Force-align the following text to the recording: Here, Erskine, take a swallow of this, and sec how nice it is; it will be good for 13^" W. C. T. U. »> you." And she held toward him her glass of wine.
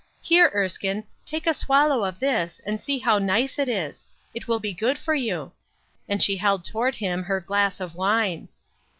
Here, 0.23 0.51
Erskine, 0.55 1.03
take 1.27 1.45
a 1.45 1.53
swallow 1.53 2.03
of 2.03 2.19
this, 2.19 2.59
and 2.65 2.81
sec 2.81 3.01
how 3.03 3.19
nice 3.19 3.59
it 3.59 3.69
is; 3.69 4.07
it 4.33 4.47
will 4.47 4.57
be 4.57 4.73
good 4.73 4.97
for 4.97 5.13
13^" 5.13 5.27
W. 5.27 5.27
C. 5.27 5.27
T. 5.27 5.27
U. 5.29 5.35
»> 5.29 5.35
you." 5.35 5.51
And 6.09 6.23
she 6.23 6.37
held 6.37 6.65
toward 6.65 6.95
him 6.95 7.23
her 7.25 7.39
glass 7.39 7.79
of 7.79 7.93
wine. 7.93 8.47